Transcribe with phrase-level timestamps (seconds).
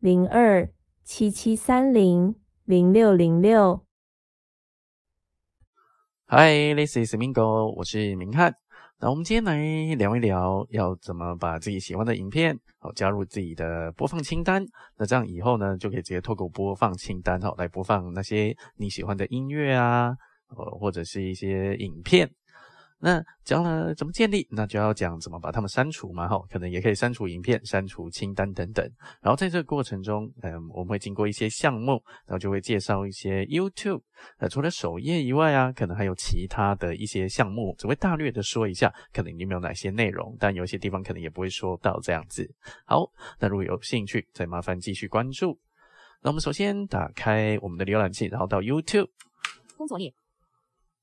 [0.00, 0.66] 零二
[1.04, 2.34] 七七三零
[2.64, 3.84] 零六零六。
[6.26, 8.54] Hi, this is Mingo，我是明翰。
[8.98, 14.64] 那我们今天来聊一聊，要怎么把自己喜欢的影片好加入自己的播放清单。
[14.96, 20.16] 那这样以后呢，就可以直接透过播放清单好来播放那些你喜欢的音乐啊，
[20.48, 22.26] 呃或者是一些影片。
[23.02, 28.86] 那讲了怎么建立，那就要讲怎么把它们删除嘛，哈，可能也可以删除影片、删除清单等等。
[29.22, 31.92] 然后在这个过程中，嗯，我们会经过一些项目，
[32.26, 34.02] 然后就会介绍一些 YouTube，
[34.36, 42.46] 呃，除了首页以外啊，可能还有其他的一些项目，只会大略的说一下，可能里面有哪些内容，但有些地方可能也不会说到这样子。
[42.84, 45.58] 好，那如果有兴趣，再麻烦继续关注。
[46.22, 49.08] 那我们首先打开我们的浏览器，然后到 YouTube
[49.78, 50.12] 工作列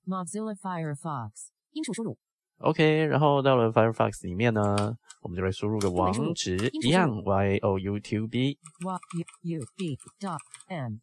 [0.06, 1.56] ，Mozilla Firefox。
[1.78, 2.17] 音数输入
[2.58, 10.98] ，OK，然后到了 Firefox 里面呢，我们就来输入个网址，一样 y o u t u b y u b dot m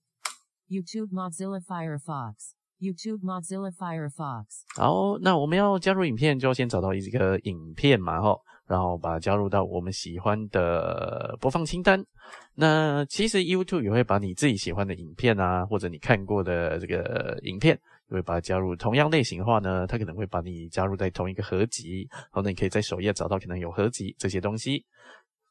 [0.68, 2.34] YouTube Mozilla Firefox
[2.80, 4.44] YouTube Mozilla Firefox。
[4.74, 12.04] 好，那我们要加入影片，就要先找到一个影片嘛，吼，然后把它加入到我们喜欢的播放清单。
[12.56, 17.78] 那其实 YouTube 也会把你自己喜欢的影片啊，或者你看过的这个影片。
[18.08, 24.84] 会把它加入同样类型的话呢，它可能会把你加入在同一个合集，然后呢，你可以在首页找到可能有合集这些东西。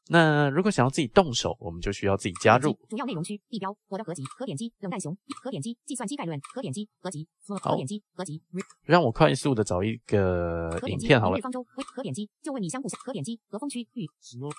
[0.08, 2.78] 那如果想要自己动手，我们就需要自己加入。
[2.90, 8.42] 主要内容区地标我的合集，可点击冷淡熊，可点击计算机概论，可点击合集，可点击合集。
[8.82, 11.38] 让我快速的找一个影片好了。
[11.38, 11.64] 方舟，
[11.94, 14.06] 可点击就问你相互可点击和风区域，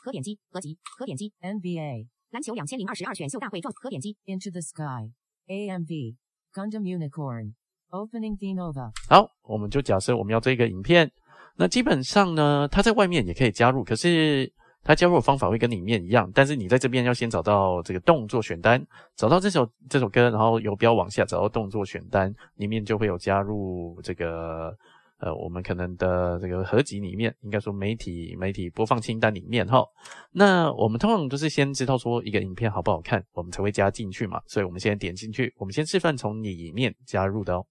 [0.04, 5.14] 可点击合集，可点击 NBA 篮球两千零二十二选秀大会状，可点击 Into the Sky
[5.48, 6.16] AMV
[6.52, 7.54] Gundam Unicorn。
[7.92, 8.92] Opening Dinova。
[9.10, 11.10] 好，我们就假设我们要这个影片，
[11.56, 14.52] 那基本上呢，它在外面也可以加入，可是
[14.84, 18.86] 它加入的方法会跟里面一样，但是你在这边要先找到这个动作选单，
[19.16, 24.76] 找到这首这首歌，然后游标往下找到动作选单，里面就会有加入这个
[25.20, 29.84] 呃我们可能的这个合集里面，应该说媒体媒体播放清单里面哈。
[30.32, 37.66] 那我们通常都是先知道说一个影片好不好看，我们才会加进去嘛，所以我们先点进去，我们先示范从里面加入的哦。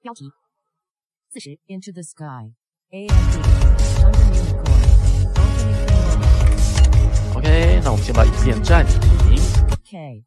[0.00, 0.30] 标题：
[1.28, 1.50] 四十。
[1.66, 2.54] Into the sky.
[7.36, 8.98] OK，那我们先把影片暂停。
[9.70, 10.24] OK，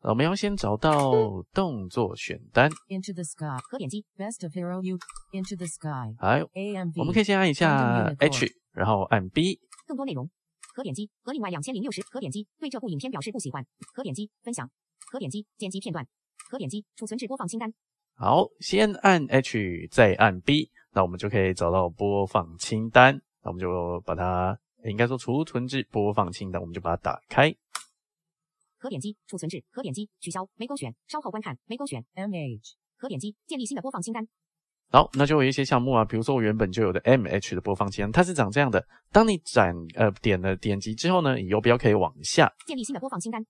[0.00, 1.12] 我们要先找到
[1.52, 2.70] 动作选单。
[2.88, 4.06] Into the sky，可点击。
[4.16, 4.96] Best of Hero U。
[5.32, 6.16] Into the sky。
[6.18, 6.98] 还有，AMB。
[6.98, 9.60] 我们可以先按一下 H，然后按 B。
[9.86, 10.30] 更多内容，
[10.74, 11.10] 可点击。
[11.22, 12.48] 和另外两千零六十，可点击。
[12.58, 13.62] 对这部影片表示不喜欢，
[13.94, 14.30] 可点击。
[14.42, 14.70] 分享，
[15.10, 15.46] 可点击。
[15.58, 16.06] 剪辑片段，
[16.48, 16.86] 可点击。
[16.96, 17.74] 储存至播放清单。
[18.22, 23.20] 好，先按 H，再按 B，那我们就可以找到播放清单。
[23.42, 27.52] 那我们就把它，应该说储存至播放清单，我们就把它打开。
[28.78, 32.00] 可点击储存至，可点击取消，没勾选，稍后观看，没勾选。
[32.14, 34.24] MH，可点击建立新的播放清单。
[34.92, 38.86] 好，那就有一些项目啊，比如说我原本就有的 MH 的播放清单，它是长这样的。
[39.10, 43.44] 当你展呃点了点击之后呢，你右标可以往下建立新的播放清单。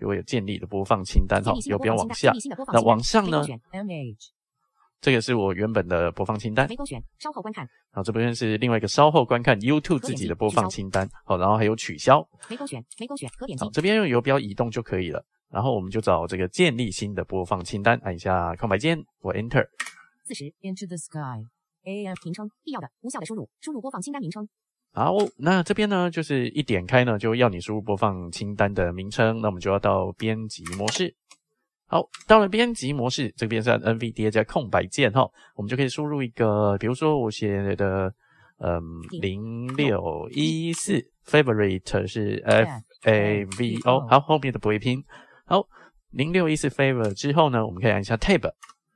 [0.00, 2.32] 如果有建立的播放清单哈，右边往下，
[2.72, 3.44] 那往上呢？
[5.00, 6.68] 这个是我原本的播放清单。
[6.68, 7.64] 没勾选，稍后观看。
[7.92, 11.08] 然后这边是另外一个稍后观看 YouTube 自己的播放清单。
[11.24, 12.26] 好，然后还有取消。
[12.48, 13.68] 没勾选，没勾选，可点击。
[13.72, 15.24] 这边用游标移动就可以了。
[15.48, 19.66] 然后我们就找这个建立新的播放清单，按一下空白键，我 Enter。
[20.24, 20.44] 四十。
[20.60, 21.46] Into the sky。
[21.84, 24.46] AM 名称必要的，无效的输入，输入播放清单名称。
[24.92, 29.40] 好，那这边呢，就是一点开呢，就要你输入播放清单的名称。
[29.40, 31.14] 那我们就要到编辑模式。
[31.86, 38.12] 好，到了编辑模式，这边是 NVDA 加空白键哈，我们就可以输入一个，比如说我写的，
[38.58, 38.80] 嗯，
[39.20, 42.68] 零六一四 favorite 是 F
[43.04, 45.02] A V O，好，后面的不会拼。
[45.46, 45.64] 好，
[46.10, 48.50] 零六一四 favorite 之后呢，我们可以按一下 Tab。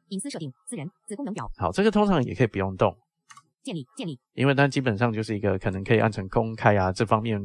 [0.09, 1.51] 隐私设定，私人，子功能表。
[1.57, 2.97] 好，这个通常也可以不用动。
[3.65, 7.41] 建立建立，因为它基本上就是一个可能可以按成公开啊，这方面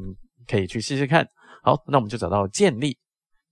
[0.46, 1.26] 可以去试试看。
[1.64, 2.98] 好，那我们就找到建立，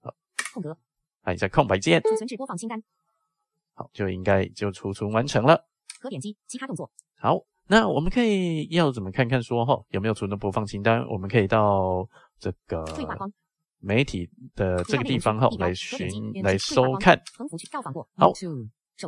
[0.01, 0.13] 好，
[0.53, 0.77] 空格，
[1.21, 2.83] 按一下空白键，储存至播放清单，
[3.73, 5.65] 好，就应该就储存完成了。
[5.99, 6.91] 可点击其他动作。
[7.15, 11.07] 好，那我们可以要怎么看看说哈有没有储存播放清单？
[11.07, 12.85] 我们可以到这个
[13.79, 16.09] 媒体的这个地方哈来寻
[16.43, 17.17] 来收看。
[17.37, 18.31] 横幅区到访过好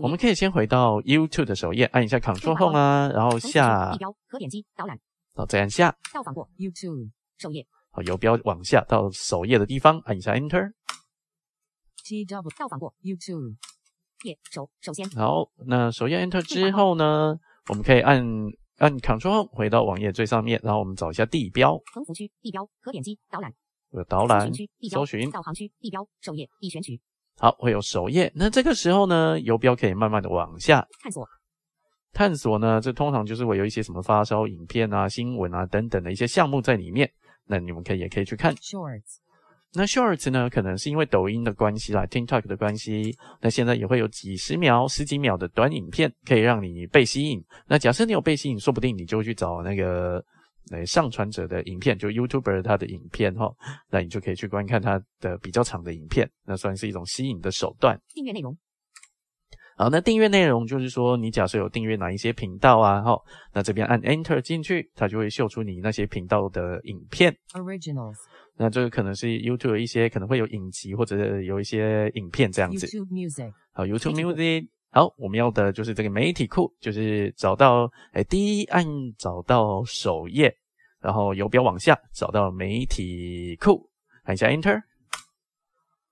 [0.01, 4.99] 我们可以先回到 YouTube 的首页，按一下 Ctrl Home 啊，然后下地，标可点击导览
[5.33, 7.09] 好再按下，到访过 YouTube.
[7.37, 10.73] 首页好，游标往下到首页的地方，按一下 Enter。
[12.05, 12.57] TW.
[12.57, 13.55] 到访过 YouTube.
[14.25, 17.39] 页首首先好，那首页 Enter 之后呢，
[17.69, 18.23] 我们可以按
[18.77, 23.51] 按 Ctrl Home 回到网页最上面，然后我们找一下地标，横幅区地标可点击导览
[23.91, 24.51] 有导搜览
[24.91, 27.01] 搜寻，导航区地标首页已选取
[27.39, 28.31] 好，会有首页。
[28.35, 31.25] 那这个时候呢，游标可以慢慢的往下探索
[32.11, 37.09] 探索呢，这通常就是会有一些什么发烧影片啊、新闻啊等等的一些项目在里面。
[37.45, 38.53] 那你们可以也可以去看。
[38.55, 39.17] Shorts.
[39.73, 47.39] 那 Shorts 呢，可能是因为抖音的关系啦，TikTok 的关系，那现在也会有几十秒、十几秒的短影片，可以让你被吸引。
[47.67, 50.23] 那假设你有被吸引，说不定你就去找那个
[50.71, 53.51] 呃上传者的影片，就 YouTuber 他的影片哈，
[53.89, 57.99] 那你就可以去观看他的比较长的影片，那算是一种吸引的手段。
[58.13, 58.57] 订阅内容
[59.77, 63.17] 好，那订阅内容就是说，你假设有订阅哪一些频道啊，哈，
[63.53, 67.33] 那这边按 Enter 进去，它就会秀出你那些频道的影片。
[67.53, 68.15] Originals.
[68.57, 72.85] 那这个可能是 YouTube 一些可能会有影集或者有一些影片这样子。
[72.87, 73.53] YouTube Music.
[73.71, 74.67] 好，YouTube Music。
[74.91, 78.85] 好，我们要的就是这个媒体库，就是找到，哎，第一按
[79.17, 80.53] 找到首页，
[81.01, 83.89] 然后游标往下找到媒体库，
[84.23, 84.81] 按一下 Enter。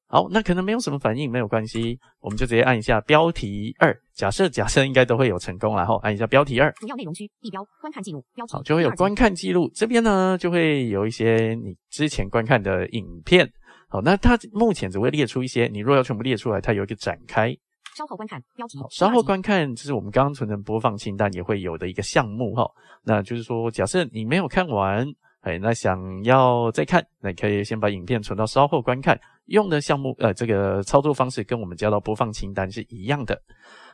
[0.10, 3.94] 好，那可能没有什么反应，没有关系，我们就直接按一下标题二。
[4.14, 6.72] 假设假设应该都会有成功，然后按一下标题二。
[6.80, 9.70] 主要内容区地标观看记录标题好，就会有观看记录。
[9.76, 13.52] 这边呢，就会有一些你之前观看的影片。
[13.90, 17.54] 好，那它目前只会列出一些，你若要全部列出来，它有一个展开。
[17.98, 22.64] 稍后观看标题，稍后观看，就是我们刚刚存的播放清单也会有的一个项目哈。
[23.04, 25.04] 那就是说，假设你没有看完，
[25.42, 29.20] 哎，那想要再看，那可以先把影片存到稍后观看。
[29.48, 33.42] 用的项目，呃，这个操作方式跟我们加到播放清单是一样的。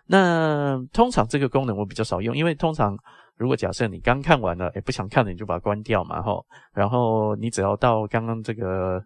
[0.06, 2.98] 那通常这个功能我比较少用，因为通常
[3.38, 6.34] 如果假设你刚看完了，哎，不想看了，你就把它关掉嘛，哈。
[6.74, 9.00] 然后你只要到刚刚这个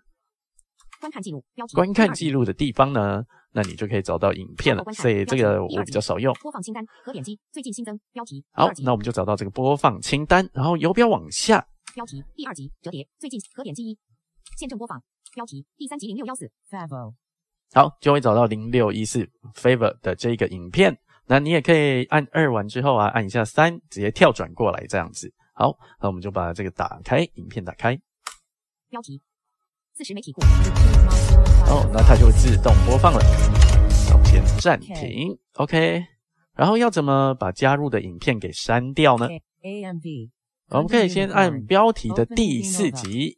[1.00, 3.22] 观看记录标题观看记录的地方呢，
[3.52, 4.84] 那你就可以找到影片了。
[4.94, 6.34] 所以这个我比较少用。
[6.42, 13.98] 播放清单可点击最近新增标题好那我们就找到这个播放清单，然后游标往下，标题第二集折叠最近可点击一
[14.58, 15.02] 现正播放
[15.34, 16.52] 标题第三集零六幺四.
[17.74, 20.98] 好，就会找到零六一四 favor 的这个影片。
[21.26, 25.30] 那你也可以按二完之后啊，按一下三，直接跳转过来这样子。
[25.54, 28.00] 好，那我们就把这个打开，影片打开。
[28.90, 29.22] 标题
[29.94, 30.42] 四十媒体库
[31.70, 33.20] 哦，那它就会自动播放了。
[33.90, 36.06] 首，先暂停，OK。
[36.56, 39.28] 然后要怎么把加入的影片给删掉呢
[39.62, 40.30] ？AMV.
[40.70, 43.38] 我们可以先按标题的第四集，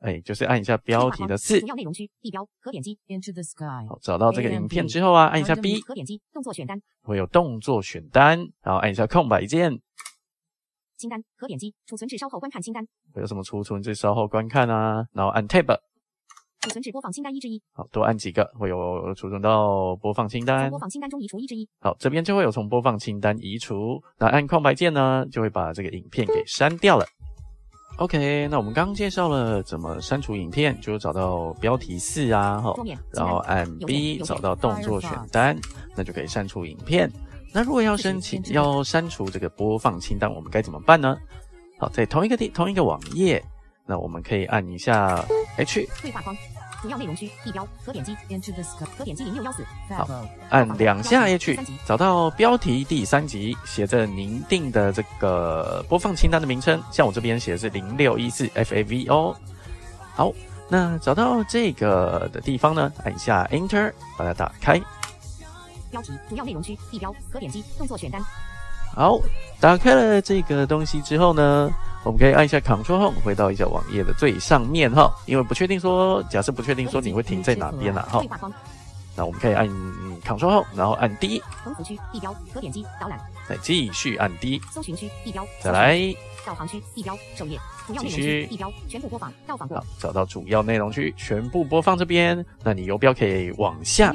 [0.00, 1.58] 哎，就是按一下标题的四。
[1.60, 3.88] 主，要内容区地标可点击 Into the Sky.
[3.88, 6.78] 好，找到这个影片之后啊，按一下 B，可点击动作选单。
[7.02, 9.80] 会有动作选单，然后按一下空白键，
[10.98, 12.86] 清单可点击储存至稍后观看清单。
[13.12, 15.76] 会有什么储存至稍后观看啊，然后按 Tab，
[16.60, 20.78] 储存至播放清单一之一好，多按几个会有储存到播放清从单播。
[20.78, 27.06] 放清单中移除一之一好，这边就会有从播放清单移除，那按空白键呢，就会把这个影片给删掉了。
[27.96, 35.58] OK，那我们刚刚介绍了怎么删除影片，就找到标题四啊，哈桌面，然后按 B 找到动作选单，
[35.96, 37.10] 那就可以删除影片。
[37.54, 41.16] 那如果要申请要删除这个播放清单，我们该怎么办呢？
[41.78, 43.42] 好，在同一个地同一个网页，
[43.90, 45.20] 那我们可以按一下
[45.56, 46.36] H，对话框
[46.80, 48.16] 主要内容区地标可点击.
[48.96, 50.28] 可点击零六幺四 Favo.
[50.48, 59.34] 按两下 H，找到标题第三集，写着您定的这个播放清单的名称，像我这边写的是零六一四 FAVO。
[60.14, 60.32] 好，
[60.68, 64.80] 那找到这个的地方呢，按一下 Enter，把它打开。
[65.90, 68.22] 标题主要内容区地标可点击动作选单
[68.94, 69.18] 好，
[69.60, 71.70] 打开了这个东西之后呢，
[72.04, 78.22] 我们可以按一下 Ctrl Home 回到一下网页的最上面哈，因为不确定说，假设不确定说你会停在哪边了哈。
[79.16, 79.68] 那我们可以按
[80.24, 83.18] Ctrl Home，然后按 D，横幅区地标可点击导览
[83.48, 85.98] 再继续按 D，搜寻区地标再来，
[86.46, 94.14] 导航区地标首页主要内容继续区地标全部播放到访过好，找到主要内容区，全部播放这边，那你游标可以往下.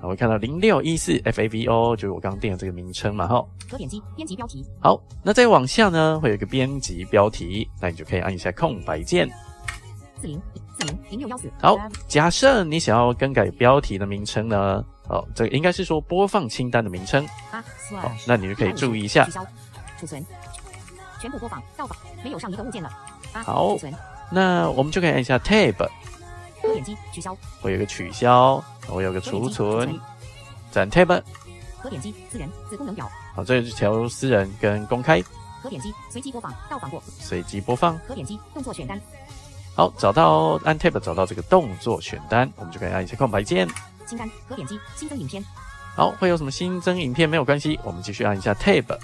[0.00, 3.44] 好会看到零六一四 FAVO，就是我刚刚定的这个名称嘛哈。
[3.68, 9.28] 可点击编辑标题好，那再往下呢，会有一个编辑标题，那你就可以按一下空白键。
[10.20, 10.40] 四零
[10.78, 17.26] 四零零六幺四好，假设你想要更改标题的名称呢，哦，这个应该是说播放清单的名称。
[18.00, 19.32] 好那你就可以注意一下取。
[19.32, 19.44] 消
[19.98, 20.24] 储存
[21.20, 22.88] 全部播放到访没有上一个物件了
[23.32, 23.76] 啊好
[24.30, 25.86] 那我们就可以按一下 Tab，
[26.62, 29.98] 可点击取消，会有个取消，会有个储存，
[30.70, 31.20] 暂 tab，
[31.82, 35.20] 可点击私人子功能表，好，这是调私人跟公开，
[35.60, 39.00] 可点击随机播放到访过，随机播放，可点击动作选单，
[39.74, 43.68] 好，找到按 tab 找到这个动作选单，我们就可以按一下空白键，
[44.06, 45.44] 清单可点击新增影片，
[45.96, 48.96] 好，会有什么新增影片没有关系，我们继续按一下 tab，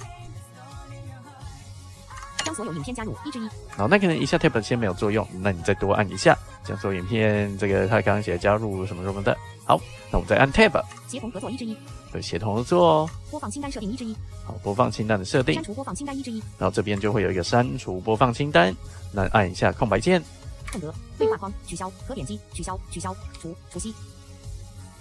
[2.44, 11.76] 将所有影片加入一之一，好，那可能一下 tab 先没有作用，那你再多按一下，将所有影片这个他刚刚写的加入什么什么的，好，那我们再按 tab，协同合作一之一，
[12.12, 18.74] 对协同合作哦，播放清单设定一之一，好，播放清单的设定删，除播放清单一之一，然后这边就会有一个删除播放清单，
[19.12, 20.22] 那按一下空白键，
[20.70, 23.94] 空格对话框取消，可点击取消取消除除息，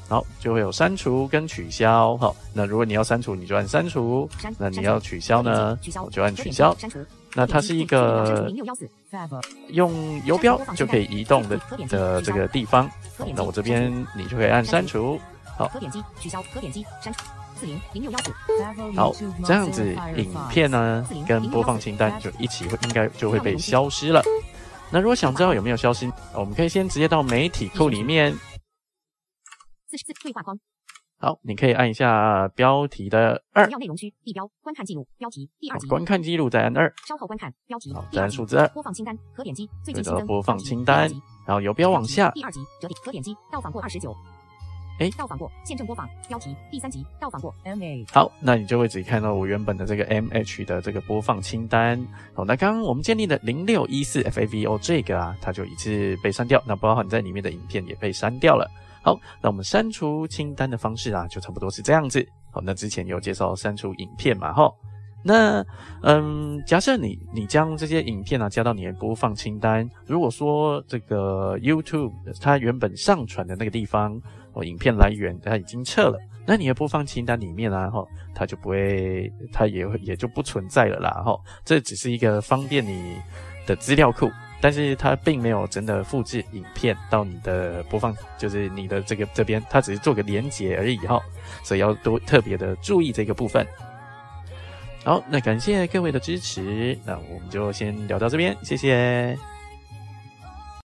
[0.08, 2.16] 好，就会有删除跟取消。
[2.18, 4.30] 好，那如果你要删除，你就按删除。
[4.40, 6.74] 删；那你要取消呢取消，我就按取消。
[6.80, 7.00] 删除，
[7.34, 8.52] 那它是一个.
[9.70, 11.58] 用游标就可以移动的
[11.88, 12.90] 的这个地方。
[13.36, 15.20] 那我这边你就可以按删除。
[15.58, 18.32] 好可点击取消，可点击删除四零零六幺四，
[18.96, 19.12] 好
[19.44, 24.22] 这样子影片呢跟播放清单就一起会应该就会被消失了。
[24.92, 28.32] 那如果想知道有没有消失，我们可以先直接到媒体库里面。
[29.90, 30.60] 四十四对话框，
[31.20, 33.66] 好，你可以按一下标题的二。
[33.66, 38.68] 主，要内容区地标观看记录标题第二集，观看记录再按二，稍后观看标题好按数字二。
[38.68, 41.10] 播放清单可点击最近新增的播放清单。
[41.48, 44.16] 然后由标往下，第二集折叠可点击到访过二十九，
[45.00, 45.10] 诶？
[45.18, 47.04] 到访过现正播放标题第三集。
[47.20, 52.00] 到访过 M A 好，那你就会只看到我原本的这个 M H 的这个播放清单。
[52.36, 58.70] 好，那刚刚我们建立的零六一四 F A V O 这个啊，它就一次被删掉，那包含在里面的影片也被删掉了。
[59.08, 62.28] 好，那我们删除清单的方式啊，就差不多是这样子。
[62.52, 64.70] 好，那之前有介绍删除影片嘛，哈。
[65.24, 65.66] 那
[66.04, 72.12] 嗯，假设你你将这些影片啊加到你的播放清单，如果说这个 YouTube
[72.42, 74.22] 它原本上传的那个地方，
[74.52, 81.34] 哦，影片来源它已经撤了，那你的播放清单里面啊，哈，它就不会，它也也就不存在了啦，哈。
[81.64, 83.16] 这只是一个方便你
[83.66, 91.22] 的资料库，但是它并没有真的复制影片到你的播放，就是你的这个这边，它只是做个连接而已，哈。
[91.64, 93.66] 所以要多特别的注意这个部分。
[95.04, 99.57] 好，那感谢各位的支持，那我们就先聊到这边，谢谢。